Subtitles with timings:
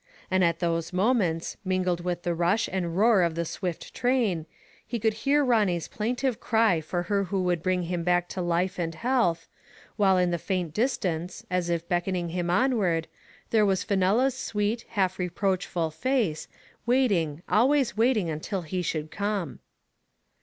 [0.31, 4.47] And at those moments, mingled with the rush and roar of the swift train,
[4.83, 8.79] he could hear Ronny's plaintive cry for her who would bring him back to life
[8.79, 9.47] and health,
[9.97, 13.07] while in the faint distance, as if beckoning him onward,
[13.51, 16.47] there was Fenella's sweet, half reproachful face,
[16.87, 19.59] wait ing, always waiting until he should come.